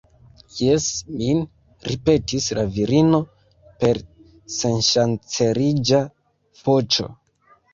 [0.59, 0.85] Jes,
[1.17, 1.41] min,
[1.89, 3.19] ripetis la virino
[3.83, 4.01] per
[4.57, 6.01] senŝanceliĝa
[6.65, 7.07] voĉo.